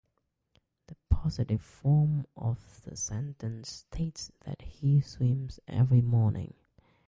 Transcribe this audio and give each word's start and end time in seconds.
The 0.87 0.95
positive 1.11 1.61
form 1.61 2.25
of 2.35 2.81
the 2.85 2.95
sentence 2.97 3.69
states 3.69 4.31
that 4.45 4.59
he 4.63 4.99
swims 4.99 5.59
every 5.67 6.01
morning. 6.01 6.55